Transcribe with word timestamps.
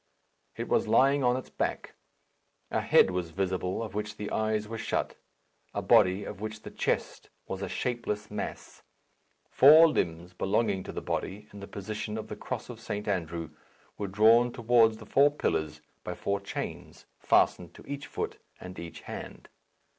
It 0.57 0.67
was 0.67 0.87
lying 0.87 1.23
on 1.23 1.37
its 1.37 1.51
back; 1.51 1.93
a 2.71 2.81
head 2.81 3.11
was 3.11 3.29
visible, 3.29 3.83
of 3.83 3.93
which 3.93 4.17
the 4.17 4.31
eyes 4.31 4.67
were 4.67 4.79
shut; 4.79 5.15
a 5.75 5.83
body, 5.83 6.23
of 6.23 6.41
which 6.41 6.63
the 6.63 6.71
chest 6.71 7.29
was 7.45 7.61
a 7.61 7.69
shapeless 7.69 8.31
mass; 8.31 8.81
four 9.51 9.87
limbs 9.87 10.33
belonging 10.33 10.81
to 10.85 10.91
the 10.91 11.03
body, 11.03 11.47
in 11.53 11.59
the 11.59 11.67
position 11.67 12.17
of 12.17 12.29
the 12.29 12.35
cross 12.35 12.67
of 12.67 12.79
Saint 12.79 13.07
Andrew, 13.07 13.51
were 13.95 14.07
drawn 14.07 14.51
towards 14.51 14.97
the 14.97 15.05
four 15.05 15.29
pillars 15.29 15.81
by 16.03 16.15
four 16.15 16.39
chains 16.41 17.05
fastened 17.19 17.75
to 17.75 17.85
each 17.85 18.07
foot 18.07 18.39
and 18.59 18.79
each 18.79 19.01
hand. 19.01 19.49